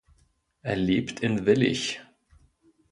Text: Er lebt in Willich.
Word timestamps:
Er 0.63 0.77
lebt 0.77 1.19
in 1.19 1.45
Willich. 1.45 2.01